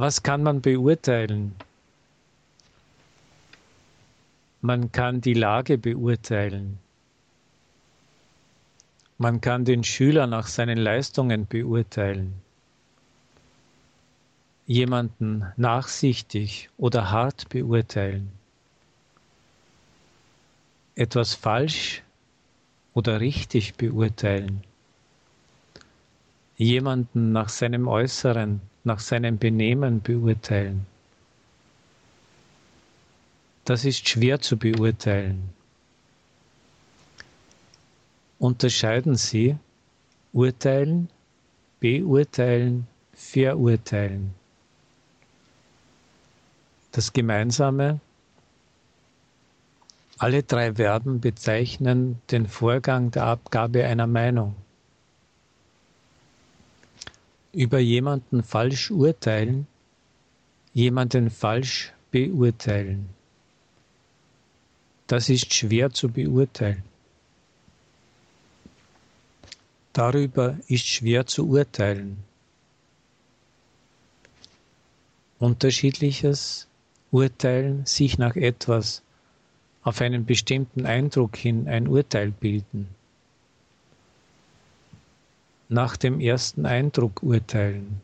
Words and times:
Was 0.00 0.22
kann 0.22 0.44
man 0.44 0.60
beurteilen? 0.60 1.56
Man 4.60 4.92
kann 4.92 5.20
die 5.20 5.34
Lage 5.34 5.76
beurteilen. 5.76 6.78
Man 9.16 9.40
kann 9.40 9.64
den 9.64 9.82
Schüler 9.82 10.28
nach 10.28 10.46
seinen 10.46 10.78
Leistungen 10.78 11.48
beurteilen. 11.48 12.32
Jemanden 14.68 15.44
nachsichtig 15.56 16.70
oder 16.76 17.10
hart 17.10 17.48
beurteilen. 17.48 18.30
Etwas 20.94 21.34
falsch 21.34 22.04
oder 22.94 23.18
richtig 23.18 23.74
beurteilen. 23.74 24.62
Jemanden 26.56 27.32
nach 27.32 27.48
seinem 27.48 27.88
Äußeren, 27.88 28.60
nach 28.84 29.00
seinem 29.00 29.38
Benehmen 29.38 30.02
beurteilen 30.02 30.86
das 33.68 33.84
ist 33.84 34.08
schwer 34.08 34.40
zu 34.40 34.56
beurteilen. 34.56 35.50
Unterscheiden 38.38 39.14
Sie 39.16 39.58
urteilen, 40.32 41.10
beurteilen, 41.78 42.86
verurteilen. 43.12 44.32
Das 46.92 47.12
Gemeinsame, 47.12 48.00
alle 50.16 50.42
drei 50.44 50.74
Verben 50.76 51.20
bezeichnen 51.20 52.22
den 52.30 52.46
Vorgang 52.46 53.10
der 53.10 53.24
Abgabe 53.24 53.84
einer 53.84 54.06
Meinung. 54.06 54.56
Über 57.52 57.78
jemanden 57.78 58.42
falsch 58.42 58.90
urteilen, 58.90 59.66
jemanden 60.74 61.30
falsch 61.30 61.92
beurteilen. 62.10 63.08
Das 65.06 65.28
ist 65.28 65.54
schwer 65.54 65.90
zu 65.90 66.10
beurteilen. 66.10 66.82
Darüber 69.94 70.58
ist 70.68 70.86
schwer 70.86 71.26
zu 71.26 71.48
urteilen. 71.48 72.18
Unterschiedliches 75.38 76.68
Urteilen, 77.10 77.86
sich 77.86 78.18
nach 78.18 78.36
etwas, 78.36 79.02
auf 79.82 80.00
einen 80.00 80.26
bestimmten 80.26 80.84
Eindruck 80.84 81.36
hin 81.36 81.66
ein 81.68 81.88
Urteil 81.88 82.30
bilden. 82.30 82.88
Nach 85.68 85.96
dem 85.96 86.20
ersten 86.20 86.64
Eindruck 86.64 87.22
urteilen. 87.22 88.00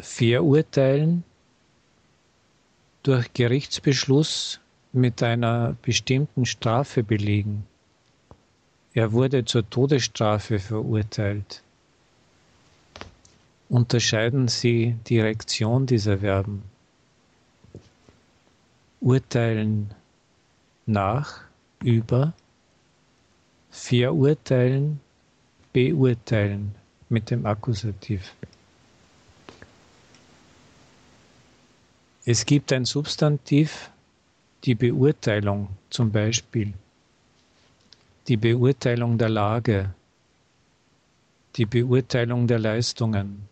Verurteilen 0.00 1.24
durch 3.02 3.32
Gerichtsbeschluss 3.32 4.60
mit 4.92 5.22
einer 5.22 5.76
bestimmten 5.82 6.46
Strafe 6.46 7.02
belegen. 7.02 7.66
Er 8.92 9.12
wurde 9.12 9.44
zur 9.44 9.68
Todesstrafe 9.70 10.58
verurteilt. 10.58 11.62
Unterscheiden 13.68 14.48
Sie 14.48 14.96
die 15.06 15.20
Reaktion 15.20 15.86
dieser 15.86 16.18
Verben. 16.18 16.64
Urteilen 19.00 19.94
nach, 20.86 21.42
über, 21.84 22.34
verurteilen, 23.70 25.00
beurteilen 25.72 26.74
mit 27.08 27.30
dem 27.30 27.46
Akkusativ. 27.46 28.34
Es 32.24 32.44
gibt 32.44 32.72
ein 32.72 32.84
Substantiv, 32.84 33.90
die 34.64 34.74
Beurteilung 34.74 35.68
zum 35.88 36.12
Beispiel, 36.12 36.74
die 38.28 38.36
Beurteilung 38.36 39.16
der 39.16 39.30
Lage, 39.30 39.94
die 41.56 41.66
Beurteilung 41.66 42.46
der 42.46 42.58
Leistungen, 42.58 43.48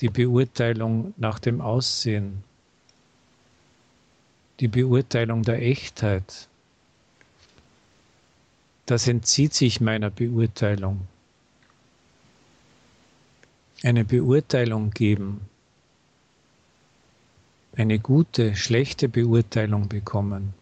die 0.00 0.08
Beurteilung 0.08 1.14
nach 1.16 1.38
dem 1.38 1.60
Aussehen, 1.60 2.42
die 4.60 4.68
Beurteilung 4.68 5.42
der 5.42 5.62
Echtheit. 5.62 6.48
Das 8.86 9.06
entzieht 9.08 9.52
sich 9.52 9.80
meiner 9.80 10.10
Beurteilung. 10.10 11.06
Eine 13.82 14.04
Beurteilung 14.04 14.90
geben 14.90 15.40
eine 17.76 17.98
gute, 17.98 18.56
schlechte 18.56 19.08
Beurteilung 19.08 19.88
bekommen. 19.88 20.54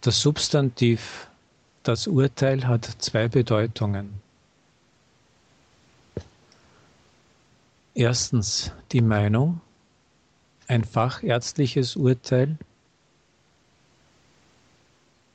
Das 0.00 0.20
Substantiv, 0.20 1.28
das 1.82 2.06
Urteil 2.06 2.66
hat 2.66 2.84
zwei 2.98 3.28
Bedeutungen. 3.28 4.22
Erstens 7.94 8.72
die 8.92 9.02
Meinung, 9.02 9.60
ein 10.66 10.84
fachärztliches 10.84 11.96
Urteil. 11.96 12.56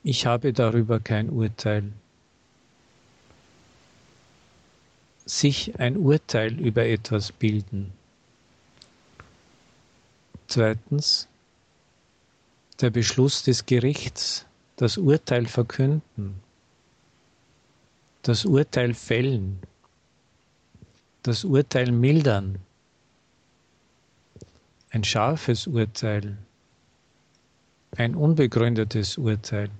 Ich 0.02 0.24
habe 0.24 0.52
darüber 0.52 0.98
kein 0.98 1.28
Urteil. 1.28 1.92
Sich 5.26 5.78
ein 5.78 5.98
Urteil 5.98 6.58
über 6.58 6.86
etwas 6.86 7.32
bilden. 7.32 7.92
Zweitens 10.48 11.28
der 12.80 12.90
Beschluss 12.90 13.42
des 13.42 13.66
Gerichts, 13.66 14.46
das 14.76 14.96
Urteil 14.96 15.46
verkünden, 15.46 16.40
das 18.22 18.46
Urteil 18.46 18.94
fällen, 18.94 19.60
das 21.22 21.44
Urteil 21.44 21.92
mildern, 21.92 22.58
ein 24.90 25.04
scharfes 25.04 25.66
Urteil, 25.66 26.38
ein 27.96 28.14
unbegründetes 28.14 29.18
Urteil. 29.18 29.70